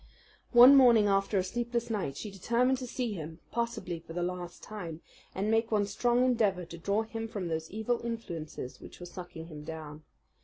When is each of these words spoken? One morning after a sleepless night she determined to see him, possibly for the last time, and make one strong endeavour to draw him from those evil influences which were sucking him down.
One 0.51 0.75
morning 0.75 1.05
after 1.07 1.37
a 1.37 1.43
sleepless 1.43 1.91
night 1.91 2.17
she 2.17 2.31
determined 2.31 2.79
to 2.79 2.87
see 2.87 3.13
him, 3.13 3.37
possibly 3.51 3.99
for 3.99 4.13
the 4.13 4.23
last 4.23 4.63
time, 4.63 5.01
and 5.35 5.51
make 5.51 5.71
one 5.71 5.85
strong 5.85 6.25
endeavour 6.25 6.65
to 6.65 6.77
draw 6.79 7.03
him 7.03 7.27
from 7.27 7.49
those 7.49 7.69
evil 7.69 8.01
influences 8.03 8.81
which 8.81 8.99
were 8.99 9.05
sucking 9.05 9.45
him 9.45 9.63
down. 9.63 10.01